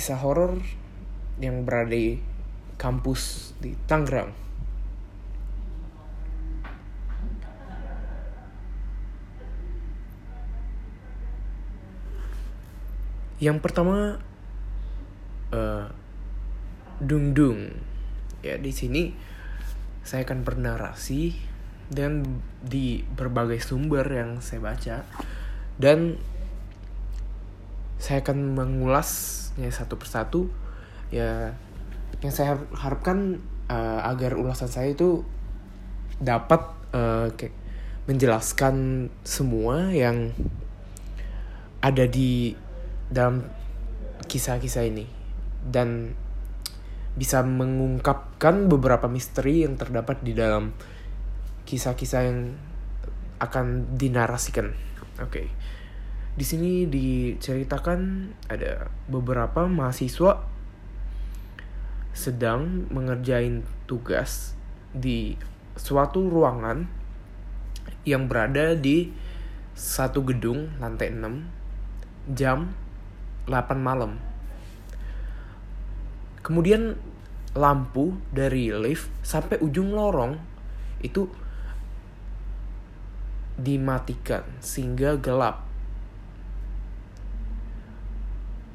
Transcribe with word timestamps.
kisah 0.00 0.16
horor 0.16 0.56
yang 1.44 1.68
berada 1.68 1.92
di 1.92 2.16
kampus 2.80 3.52
di 3.60 3.76
Tangerang. 3.84 4.32
Yang 13.44 13.60
pertama 13.60 14.16
uh, 15.52 15.92
Dung 17.04 17.36
Dung. 17.36 17.68
Ya 18.40 18.56
di 18.56 18.72
sini 18.72 19.12
saya 20.00 20.24
akan 20.24 20.48
bernarasi 20.48 21.36
dan 21.92 22.40
di 22.64 23.04
berbagai 23.04 23.60
sumber 23.60 24.08
yang 24.08 24.40
saya 24.40 24.64
baca 24.64 25.04
dan 25.76 26.16
saya 28.00 28.24
akan 28.24 28.56
mengulasnya 28.56 29.68
satu 29.68 30.00
persatu 30.00 30.48
ya 31.12 31.52
yang 32.24 32.32
saya 32.32 32.56
harapkan 32.72 33.44
uh, 33.68 34.00
agar 34.08 34.40
ulasan 34.40 34.72
saya 34.72 34.92
itu 34.96 35.24
dapat 36.20 36.64
uh, 36.96 37.28
kayak 37.36 37.54
menjelaskan 38.08 39.08
semua 39.22 39.92
yang 39.92 40.32
ada 41.80 42.04
di 42.08 42.56
dalam 43.08 43.46
kisah-kisah 44.26 44.84
ini 44.88 45.06
dan 45.64 46.12
bisa 47.16 47.44
mengungkapkan 47.44 48.68
beberapa 48.68 49.06
misteri 49.06 49.64
yang 49.64 49.76
terdapat 49.76 50.24
di 50.24 50.32
dalam 50.32 50.72
kisah-kisah 51.68 52.20
yang 52.24 52.56
akan 53.40 53.96
dinarasikan. 53.96 54.72
Oke. 55.20 55.28
Okay. 55.28 55.46
Di 56.40 56.48
sini 56.48 56.88
diceritakan 56.88 58.32
ada 58.48 58.88
beberapa 59.12 59.68
mahasiswa 59.68 60.40
sedang 62.16 62.88
mengerjain 62.88 63.60
tugas 63.84 64.56
di 64.96 65.36
suatu 65.76 66.32
ruangan 66.32 66.88
yang 68.08 68.24
berada 68.24 68.72
di 68.72 69.12
satu 69.76 70.24
gedung 70.24 70.72
lantai 70.80 71.12
6 71.12 72.32
jam 72.32 72.72
8 73.44 73.76
malam. 73.76 74.16
Kemudian 76.40 76.96
lampu 77.52 78.16
dari 78.32 78.72
lift 78.72 79.12
sampai 79.20 79.60
ujung 79.60 79.92
lorong 79.92 80.40
itu 81.04 81.28
dimatikan 83.60 84.48
sehingga 84.64 85.20
gelap. 85.20 85.69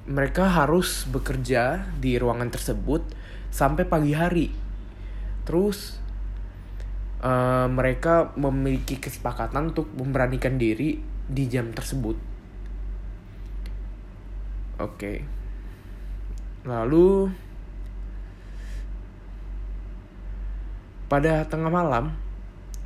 Mereka 0.05 0.45
harus 0.45 1.09
bekerja 1.09 1.89
di 1.97 2.21
ruangan 2.21 2.53
tersebut 2.53 3.01
sampai 3.49 3.89
pagi 3.89 4.13
hari. 4.13 4.53
Terus 5.45 5.97
uh, 7.25 7.65
mereka 7.69 8.33
memiliki 8.37 9.01
kesepakatan 9.01 9.73
untuk 9.73 9.89
memberanikan 9.97 10.61
diri 10.61 11.01
di 11.25 11.43
jam 11.49 11.73
tersebut. 11.73 12.17
Oke. 14.77 14.93
Okay. 14.93 15.17
Lalu 16.65 17.29
pada 21.05 21.45
tengah 21.45 21.69
malam 21.69 22.17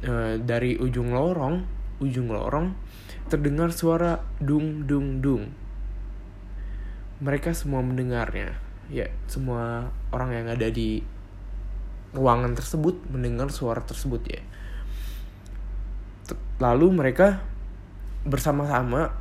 uh, 0.04 0.36
dari 0.40 0.76
ujung 0.76 1.16
lorong, 1.16 1.64
ujung 2.04 2.32
lorong 2.32 2.76
terdengar 3.32 3.72
suara 3.72 4.20
dung 4.40 4.84
dung 4.86 5.24
dung. 5.24 5.69
Mereka 7.20 7.52
semua 7.52 7.84
mendengarnya. 7.84 8.56
Ya, 8.90 9.12
semua 9.28 9.92
orang 10.10 10.34
yang 10.34 10.48
ada 10.50 10.68
di 10.72 11.04
ruangan 12.16 12.58
tersebut 12.58 13.06
mendengar 13.14 13.54
suara 13.54 13.84
tersebut 13.86 14.22
ya. 14.26 14.42
Lalu 16.58 16.88
mereka 16.90 17.46
bersama-sama 18.26 19.14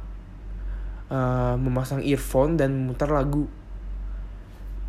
uh, 1.13 1.55
memasang 1.61 2.01
earphone 2.03 2.57
dan 2.57 2.73
memutar 2.75 3.13
lagu 3.13 3.47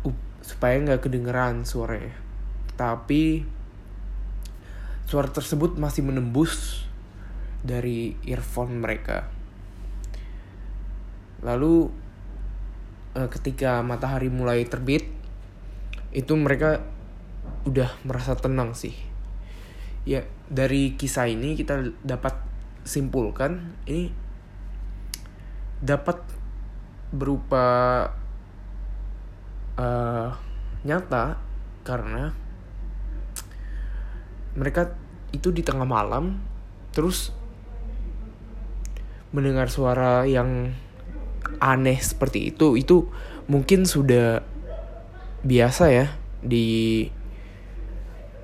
uh, 0.04 0.16
supaya 0.40 0.80
nggak 0.80 1.04
kedengeran 1.04 1.68
suaranya. 1.68 2.16
Tapi 2.74 3.44
suara 5.04 5.28
tersebut 5.28 5.76
masih 5.76 6.06
menembus 6.06 6.86
dari 7.60 8.16
earphone 8.24 8.80
mereka. 8.80 9.28
Lalu 11.44 11.99
uh, 13.16 13.28
ketika 13.30 13.80
matahari 13.80 14.28
mulai 14.28 14.66
terbit, 14.66 15.06
itu 16.10 16.32
mereka 16.34 16.82
udah 17.64 17.90
merasa 18.06 18.34
tenang 18.36 18.74
sih. 18.74 18.94
Ya 20.08 20.24
dari 20.48 20.96
kisah 20.96 21.28
ini 21.28 21.54
kita 21.54 21.92
dapat 22.00 22.34
simpulkan 22.82 23.76
ini 23.84 24.08
dapat 25.80 26.20
berupa 27.12 27.66
uh, 29.76 30.28
nyata 30.84 31.36
karena 31.84 32.32
mereka 34.56 34.92
itu 35.30 35.54
di 35.54 35.62
tengah 35.62 35.86
malam 35.86 36.42
terus 36.90 37.30
mendengar 39.30 39.70
suara 39.70 40.26
yang 40.26 40.74
aneh 41.58 41.98
seperti 41.98 42.54
itu 42.54 42.78
itu 42.78 43.10
mungkin 43.50 43.82
sudah 43.82 44.46
biasa 45.42 45.84
ya 45.90 46.06
di 46.40 47.08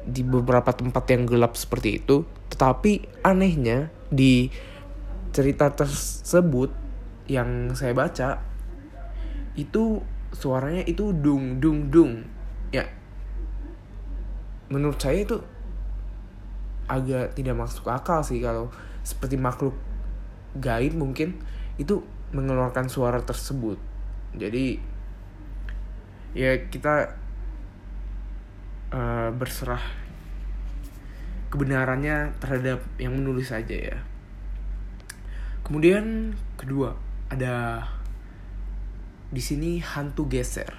di 0.06 0.22
beberapa 0.22 0.70
tempat 0.70 1.04
yang 1.10 1.26
gelap 1.26 1.58
seperti 1.58 2.02
itu. 2.02 2.22
Tetapi 2.50 3.22
anehnya 3.26 3.90
di 4.08 4.48
cerita 5.34 5.68
tersebut 5.74 6.70
yang 7.26 7.74
saya 7.74 7.92
baca 7.92 8.40
itu 9.58 10.00
suaranya 10.30 10.86
itu 10.86 11.10
dung 11.10 11.58
dung 11.58 11.90
dung. 11.90 12.12
Ya 12.70 12.86
menurut 14.70 14.98
saya 14.98 15.26
itu 15.26 15.36
agak 16.86 17.34
tidak 17.34 17.58
masuk 17.58 17.90
akal 17.90 18.22
sih 18.22 18.38
kalau 18.38 18.70
seperti 19.02 19.34
makhluk 19.34 19.74
gaib 20.58 20.94
mungkin. 20.94 21.42
Itu 21.76 22.06
mengeluarkan 22.34 22.90
suara 22.90 23.22
tersebut 23.22 23.78
jadi 24.36 24.80
ya 26.36 26.52
kita 26.68 27.16
uh, 28.92 29.32
berserah 29.32 29.80
kebenarannya 31.48 32.36
terhadap 32.42 32.84
yang 33.00 33.16
menulis 33.16 33.48
saja 33.48 33.72
ya. 33.72 33.98
Kemudian 35.64 36.36
kedua 36.60 36.94
ada 37.32 37.86
di 39.32 39.40
sini 39.40 39.80
hantu 39.80 40.28
geser. 40.28 40.70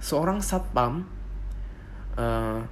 Seorang 0.00 0.40
satpam 0.40 1.04
uh, 2.16 2.62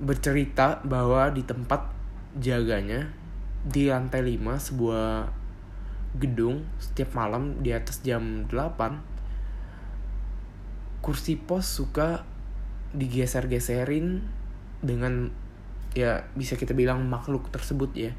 bercerita 0.00 0.80
bahwa 0.86 1.28
di 1.28 1.44
tempat 1.44 1.92
jaganya 2.38 3.12
di 3.60 3.92
lantai 3.92 4.24
5 4.24 4.66
sebuah 4.72 5.39
gedung 6.18 6.66
setiap 6.82 7.14
malam 7.14 7.62
di 7.62 7.70
atas 7.70 8.02
jam 8.02 8.50
8 8.50 9.10
kursi 11.00 11.38
pos 11.38 11.64
suka 11.64 12.28
digeser-geserin 12.92 14.20
dengan 14.84 15.32
ya 15.96 16.28
bisa 16.36 16.54
kita 16.54 16.76
bilang 16.76 17.08
makhluk 17.08 17.48
tersebut 17.48 17.90
ya. 17.96 18.12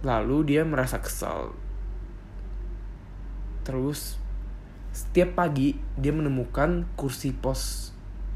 Lalu 0.00 0.54
dia 0.54 0.62
merasa 0.64 1.02
kesal. 1.02 1.52
Terus 3.66 4.16
setiap 4.90 5.38
pagi 5.38 5.76
dia 6.00 6.10
menemukan 6.10 6.88
kursi 6.96 7.36
pos 7.36 7.92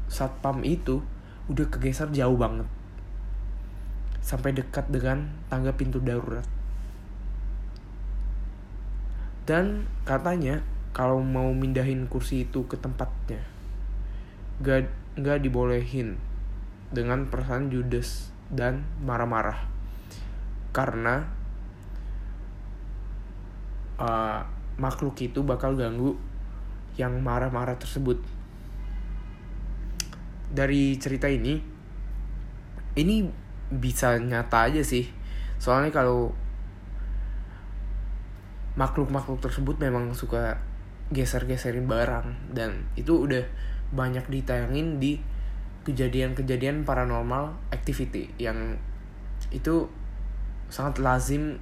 satpam 0.07 0.61
itu 0.61 1.01
udah 1.49 1.65
kegeser 1.71 2.11
jauh 2.13 2.37
banget. 2.37 2.69
Sampai 4.21 4.53
dekat 4.53 4.89
dengan 4.89 5.29
tangga 5.49 5.73
pintu 5.73 6.01
darurat. 6.01 6.45
Dan 9.45 9.85
katanya 10.09 10.65
kalau 10.95 11.21
mau 11.21 11.53
mindahin 11.53 12.09
kursi 12.09 12.49
itu 12.49 12.65
ke 12.65 12.81
tempatnya 12.81 13.45
gak 14.63 14.87
nggak 15.19 15.43
dibolehin 15.43 16.15
dengan 16.91 17.27
perasaan 17.27 17.67
judes 17.67 18.31
dan 18.47 18.87
marah-marah. 19.03 19.67
Karena 20.71 21.27
uh, 23.99 24.39
makhluk 24.79 25.15
itu 25.19 25.43
bakal 25.43 25.75
ganggu 25.75 26.15
yang 26.95 27.19
marah-marah 27.19 27.75
tersebut. 27.75 28.19
Dari 30.55 30.95
cerita 30.95 31.27
ini 31.27 31.59
ini 32.95 33.27
bisa 33.67 34.15
nyata 34.15 34.71
aja 34.71 34.83
sih. 34.83 35.11
Soalnya 35.59 35.91
kalau 35.91 36.31
makhluk-makhluk 38.75 39.39
tersebut 39.39 39.79
memang 39.79 40.11
suka 40.11 40.59
geser-geserin 41.11 41.87
barang 41.87 42.55
dan 42.55 42.87
itu 42.99 43.27
udah 43.27 43.45
banyak 43.95 44.25
ditayangin 44.27 44.99
di 44.99 45.21
kejadian-kejadian 45.85 46.81
paranormal 46.83 47.53
activity 47.69 48.33
yang 48.41 48.75
itu 49.53 49.85
sangat 50.67 50.97
lazim 50.97 51.61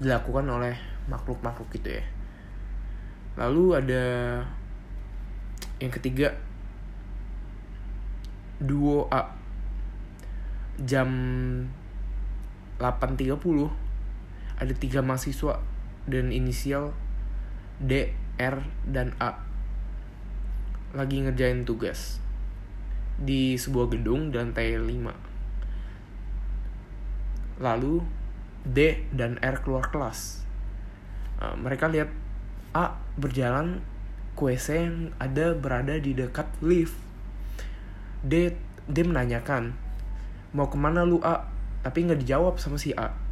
dilakukan 0.00 0.48
oleh 0.48 0.74
makhluk-makhluk 1.06 1.68
gitu 1.76 2.00
ya. 2.00 2.04
Lalu 3.36 3.64
ada 3.76 4.04
yang 5.76 5.92
ketiga 5.92 6.32
duo 8.56 9.04
A 9.12 9.36
jam 10.80 11.08
8.30 12.80 13.85
ada 14.56 14.72
tiga 14.72 15.04
mahasiswa 15.04 15.60
dan 16.08 16.32
inisial 16.32 16.96
D, 17.76 18.16
R, 18.40 18.56
dan 18.88 19.12
A. 19.20 19.36
Lagi 20.96 21.20
ngerjain 21.20 21.68
tugas 21.68 22.24
di 23.16 23.56
sebuah 23.56 23.92
gedung 23.92 24.28
dan 24.28 24.52
lantai 24.52 24.76
5 24.76 25.26
lalu 27.56 28.04
D 28.66 29.08
dan 29.16 29.40
R 29.40 29.64
keluar 29.64 29.88
kelas. 29.88 30.44
Uh, 31.40 31.56
mereka 31.56 31.88
lihat 31.88 32.12
A 32.76 33.00
berjalan 33.16 33.80
ke 34.36 34.52
WC 34.52 34.68
yang 34.76 35.16
ada 35.16 35.56
berada 35.56 35.96
di 35.96 36.12
dekat 36.12 36.44
lift. 36.60 36.96
D 38.20 38.52
D 38.84 38.96
menanyakan 39.00 39.72
mau 40.52 40.68
ke 40.68 40.76
mana 40.76 41.08
lu 41.08 41.24
A? 41.24 41.48
Tapi 41.80 42.04
nggak 42.04 42.20
dijawab 42.20 42.60
sama 42.60 42.76
si 42.76 42.92
A 42.92 43.25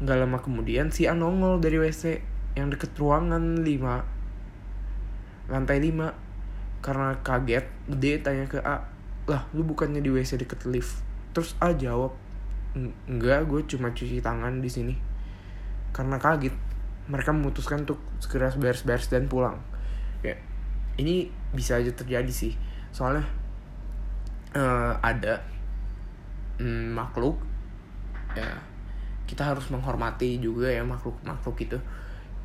nggak 0.00 0.16
lama 0.16 0.38
kemudian 0.40 0.88
si 0.88 1.04
A 1.04 1.12
nongol 1.12 1.60
dari 1.60 1.76
WC 1.76 2.24
yang 2.56 2.72
deket 2.72 2.96
ruangan 2.96 3.60
5 3.62 5.52
lantai 5.52 5.78
5 5.82 6.80
karena 6.80 7.12
kaget 7.20 7.68
D 7.84 8.16
tanya 8.24 8.48
ke 8.48 8.58
A 8.64 8.80
lah 9.28 9.46
lu 9.52 9.62
bukannya 9.62 10.00
di 10.00 10.10
WC 10.10 10.40
deket 10.40 10.64
lift? 10.66 11.04
Terus 11.36 11.54
A 11.60 11.70
jawab 11.76 12.16
enggak 13.06 13.46
gue 13.46 13.60
cuma 13.70 13.92
cuci 13.92 14.22
tangan 14.22 14.58
di 14.58 14.70
sini. 14.70 14.94
Karena 15.94 16.16
kaget 16.16 16.54
mereka 17.10 17.34
memutuskan 17.34 17.84
untuk 17.84 18.00
segera 18.22 18.50
beres-beres 18.54 19.10
dan 19.10 19.26
pulang. 19.28 19.58
Ya 20.24 20.38
ini 20.96 21.28
bisa 21.52 21.76
aja 21.76 21.92
terjadi 21.92 22.30
sih. 22.32 22.56
Soalnya 22.90 23.26
uh, 24.56 24.96
ada 25.04 25.44
mm, 26.58 26.96
makhluk 26.96 27.38
ya 28.34 28.69
kita 29.30 29.46
harus 29.46 29.70
menghormati 29.70 30.42
juga 30.42 30.66
ya 30.66 30.82
makhluk-makhluk 30.82 31.56
itu. 31.62 31.78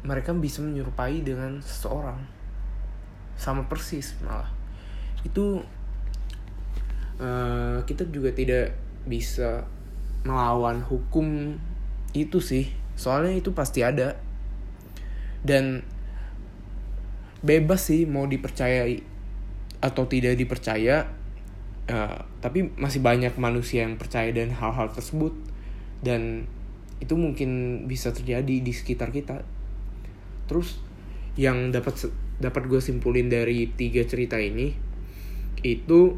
Mereka 0.05 0.37
bisa 0.37 0.61
menyerupai 0.61 1.25
dengan 1.25 1.57
seseorang. 1.65 2.21
Sama 3.33 3.65
persis 3.65 4.13
malah. 4.21 4.53
Itu 5.25 5.65
uh, 7.17 7.81
kita 7.89 8.05
juga 8.13 8.29
tidak 8.37 8.77
bisa 9.09 9.65
melawan 10.21 10.85
hukum 10.85 11.57
itu 12.13 12.37
sih. 12.37 12.69
Soalnya 12.93 13.33
itu 13.33 13.49
pasti 13.57 13.81
ada. 13.81 14.21
Dan 15.41 15.81
bebas 17.41 17.89
sih 17.89 18.05
mau 18.05 18.29
dipercayai 18.29 19.01
atau 19.81 20.09
tidak 20.09 20.33
dipercaya 20.33 21.05
uh, 21.89 22.17
tapi 22.41 22.73
masih 22.73 23.05
banyak 23.05 23.37
manusia 23.37 23.85
yang 23.85 23.97
percaya 23.97 24.29
dan 24.29 24.53
hal-hal 24.53 24.93
tersebut. 24.93 25.33
Dan 26.05 26.45
itu 27.03 27.13
mungkin 27.15 27.83
bisa 27.86 28.15
terjadi 28.15 28.63
di 28.63 28.71
sekitar 28.71 29.12
kita. 29.12 29.44
Terus 30.47 30.80
yang 31.36 31.71
dapat 31.75 32.12
dapat 32.39 32.68
gue 32.68 32.80
simpulin 32.83 33.31
dari 33.31 33.71
tiga 33.75 34.03
cerita 34.03 34.36
ini 34.39 34.75
itu 35.63 36.15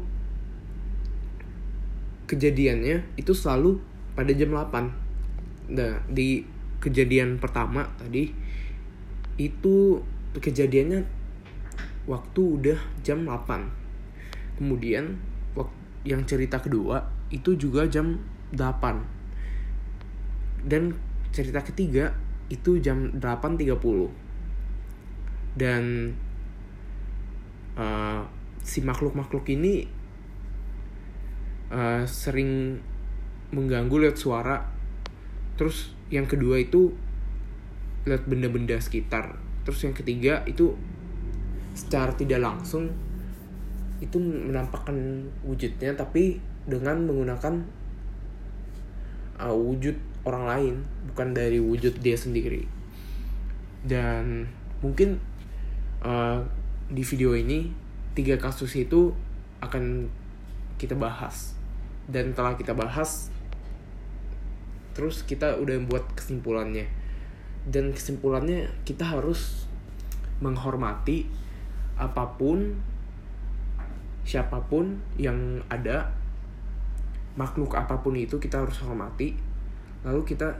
kejadiannya 2.28 3.16
itu 3.16 3.32
selalu 3.32 3.80
pada 4.12 4.34
jam 4.34 4.52
8 4.52 5.74
nah 5.74 6.02
di 6.10 6.42
kejadian 6.82 7.38
pertama 7.38 7.86
tadi 7.96 8.34
itu 9.38 10.02
kejadiannya 10.36 11.06
waktu 12.10 12.40
udah 12.42 12.78
jam 13.00 13.24
8 13.24 14.58
kemudian 14.58 15.16
yang 16.06 16.22
cerita 16.26 16.58
kedua 16.58 17.04
itu 17.30 17.54
juga 17.58 17.86
jam 17.86 18.18
8 18.54 19.17
dan 20.68 20.92
cerita 21.32 21.64
ketiga 21.64 22.12
itu 22.52 22.76
jam 22.80 23.16
8.30 23.16 23.80
dan 25.56 26.12
uh, 27.74 28.22
si 28.60 28.84
makhluk-makhluk 28.84 29.48
ini 29.48 29.88
uh, 31.72 32.04
sering 32.04 32.80
mengganggu 33.52 34.08
lihat 34.08 34.16
suara. 34.20 34.60
Terus 35.56 35.96
yang 36.12 36.28
kedua 36.28 36.60
itu 36.60 36.92
lihat 38.04 38.24
benda-benda 38.28 38.76
sekitar. 38.78 39.36
Terus 39.64 39.80
yang 39.84 39.96
ketiga 39.96 40.44
itu 40.44 40.76
secara 41.76 42.12
tidak 42.16 42.40
langsung 42.42 42.90
itu 43.98 44.18
menampakkan 44.22 45.26
wujudnya 45.42 45.94
tapi 45.98 46.38
dengan 46.70 47.02
menggunakan 47.02 47.66
uh, 49.42 49.54
wujud 49.54 49.94
orang 50.28 50.44
lain 50.44 50.74
bukan 51.12 51.32
dari 51.32 51.56
wujud 51.56 52.04
dia 52.04 52.14
sendiri. 52.14 52.68
Dan 53.80 54.44
mungkin 54.84 55.16
uh, 56.04 56.44
di 56.92 57.00
video 57.00 57.32
ini 57.32 57.72
tiga 58.12 58.36
kasus 58.36 58.76
itu 58.76 59.16
akan 59.64 60.12
kita 60.76 60.92
bahas. 60.92 61.56
Dan 62.08 62.36
telah 62.36 62.56
kita 62.60 62.76
bahas 62.76 63.32
terus 64.92 65.24
kita 65.24 65.56
udah 65.56 65.80
buat 65.88 66.04
kesimpulannya. 66.12 66.84
Dan 67.64 67.96
kesimpulannya 67.96 68.68
kita 68.84 69.08
harus 69.08 69.64
menghormati 70.44 71.26
apa 71.98 72.38
pun 72.38 72.78
siapa 74.22 74.60
pun 74.68 75.00
yang 75.16 75.64
ada 75.72 76.12
makhluk 77.34 77.74
apa 77.74 77.98
pun 78.02 78.12
itu 78.18 78.36
kita 78.36 78.60
harus 78.60 78.76
hormati 78.82 79.47
lalu 80.06 80.22
kita 80.22 80.54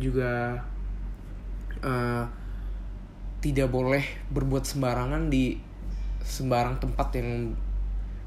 juga 0.00 0.58
uh, 1.82 2.24
tidak 3.42 3.68
boleh 3.68 4.02
berbuat 4.30 4.62
sembarangan 4.62 5.26
di 5.26 5.58
sembarang 6.22 6.78
tempat 6.78 7.18
yang 7.18 7.50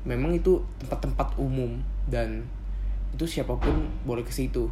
memang 0.04 0.36
itu 0.36 0.62
tempat-tempat 0.84 1.40
umum 1.40 1.80
dan 2.06 2.44
itu 3.16 3.26
siapa 3.26 3.56
pun 3.56 3.88
boleh 4.04 4.28
ke 4.28 4.36
situ. 4.36 4.68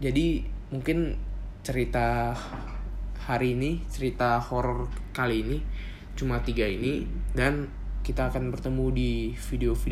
Jadi 0.00 0.42
mungkin 0.72 1.20
cerita 1.60 2.32
hari 3.20 3.52
ini, 3.52 3.84
cerita 3.92 4.40
horor 4.40 4.88
kali 5.12 5.44
ini 5.44 5.58
cuma 6.16 6.40
tiga 6.40 6.64
ini 6.64 7.04
dan 7.36 7.68
kita 8.00 8.32
akan 8.32 8.48
bertemu 8.50 8.86
di 8.90 9.12
video-video 9.36 9.76